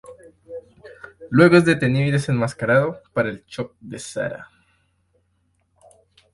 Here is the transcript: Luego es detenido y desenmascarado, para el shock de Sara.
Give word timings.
Luego 1.29 1.57
es 1.57 1.65
detenido 1.65 2.07
y 2.07 2.09
desenmascarado, 2.11 3.03
para 3.13 3.29
el 3.29 3.45
shock 3.45 3.75
de 3.79 3.99
Sara. 3.99 4.49